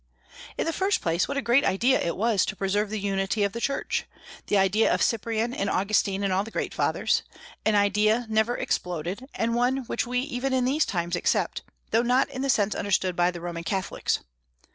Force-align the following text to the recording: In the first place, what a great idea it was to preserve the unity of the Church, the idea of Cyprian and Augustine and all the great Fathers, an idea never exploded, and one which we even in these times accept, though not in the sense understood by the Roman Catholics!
In 0.57 0.65
the 0.65 0.73
first 0.73 0.99
place, 0.99 1.27
what 1.27 1.37
a 1.37 1.43
great 1.43 1.63
idea 1.63 2.01
it 2.01 2.17
was 2.17 2.43
to 2.47 2.55
preserve 2.55 2.89
the 2.89 2.99
unity 2.99 3.43
of 3.43 3.51
the 3.53 3.61
Church, 3.61 4.05
the 4.47 4.57
idea 4.57 4.91
of 4.91 5.03
Cyprian 5.03 5.53
and 5.53 5.69
Augustine 5.69 6.23
and 6.23 6.33
all 6.33 6.43
the 6.43 6.49
great 6.49 6.73
Fathers, 6.73 7.21
an 7.67 7.75
idea 7.75 8.25
never 8.27 8.57
exploded, 8.57 9.23
and 9.35 9.53
one 9.53 9.85
which 9.85 10.07
we 10.07 10.19
even 10.21 10.53
in 10.53 10.65
these 10.65 10.85
times 10.87 11.15
accept, 11.15 11.61
though 11.91 12.01
not 12.01 12.27
in 12.31 12.41
the 12.41 12.49
sense 12.49 12.73
understood 12.73 13.15
by 13.15 13.29
the 13.29 13.41
Roman 13.41 13.63
Catholics! 13.63 14.21